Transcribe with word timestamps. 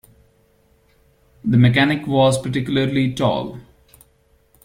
The 1.45 1.57
mechanic 1.59 2.07
was 2.07 2.41
particularly 2.41 3.13
tall. 3.13 3.59